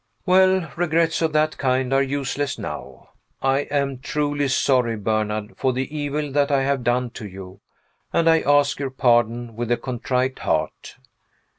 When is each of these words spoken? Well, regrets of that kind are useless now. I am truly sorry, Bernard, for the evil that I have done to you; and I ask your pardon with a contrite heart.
Well, 0.25 0.71
regrets 0.75 1.21
of 1.21 1.31
that 1.33 1.59
kind 1.59 1.93
are 1.93 2.01
useless 2.01 2.57
now. 2.57 3.09
I 3.39 3.67
am 3.69 3.99
truly 3.99 4.47
sorry, 4.47 4.95
Bernard, 4.95 5.55
for 5.55 5.73
the 5.73 5.95
evil 5.95 6.31
that 6.31 6.49
I 6.49 6.63
have 6.63 6.83
done 6.83 7.11
to 7.11 7.27
you; 7.27 7.61
and 8.11 8.27
I 8.27 8.41
ask 8.41 8.79
your 8.79 8.89
pardon 8.89 9.55
with 9.55 9.71
a 9.71 9.77
contrite 9.77 10.39
heart. 10.39 10.95